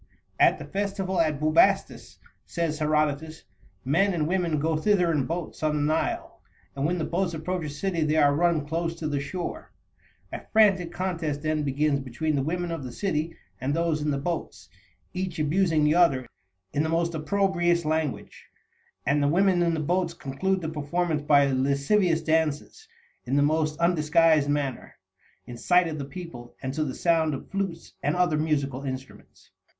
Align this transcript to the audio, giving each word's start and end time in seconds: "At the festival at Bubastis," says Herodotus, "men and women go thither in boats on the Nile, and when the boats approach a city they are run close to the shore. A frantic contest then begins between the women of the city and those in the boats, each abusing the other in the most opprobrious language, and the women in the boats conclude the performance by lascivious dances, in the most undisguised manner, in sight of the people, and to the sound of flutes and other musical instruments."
"At 0.39 0.57
the 0.57 0.65
festival 0.65 1.21
at 1.21 1.39
Bubastis," 1.39 2.17
says 2.47 2.79
Herodotus, 2.79 3.43
"men 3.85 4.15
and 4.15 4.27
women 4.27 4.57
go 4.57 4.75
thither 4.75 5.11
in 5.11 5.27
boats 5.27 5.61
on 5.61 5.75
the 5.75 5.83
Nile, 5.83 6.41
and 6.75 6.87
when 6.87 6.97
the 6.97 7.03
boats 7.05 7.35
approach 7.35 7.65
a 7.65 7.69
city 7.69 8.01
they 8.01 8.15
are 8.15 8.33
run 8.33 8.65
close 8.65 8.95
to 8.95 9.07
the 9.07 9.19
shore. 9.19 9.71
A 10.33 10.41
frantic 10.51 10.91
contest 10.91 11.43
then 11.43 11.61
begins 11.61 11.99
between 11.99 12.33
the 12.35 12.41
women 12.41 12.71
of 12.71 12.83
the 12.83 12.91
city 12.91 13.35
and 13.59 13.75
those 13.75 14.01
in 14.01 14.09
the 14.09 14.17
boats, 14.17 14.69
each 15.13 15.37
abusing 15.37 15.83
the 15.83 15.93
other 15.93 16.25
in 16.73 16.81
the 16.81 16.89
most 16.89 17.13
opprobrious 17.13 17.85
language, 17.85 18.47
and 19.05 19.21
the 19.21 19.27
women 19.27 19.61
in 19.61 19.75
the 19.75 19.79
boats 19.79 20.15
conclude 20.15 20.61
the 20.61 20.69
performance 20.69 21.21
by 21.21 21.45
lascivious 21.45 22.23
dances, 22.23 22.87
in 23.25 23.35
the 23.35 23.43
most 23.43 23.77
undisguised 23.79 24.49
manner, 24.49 24.95
in 25.45 25.57
sight 25.57 25.87
of 25.87 25.99
the 25.99 26.05
people, 26.05 26.55
and 26.63 26.73
to 26.73 26.83
the 26.83 26.95
sound 26.95 27.35
of 27.35 27.51
flutes 27.51 27.93
and 28.01 28.15
other 28.15 28.39
musical 28.39 28.81
instruments." 28.81 29.51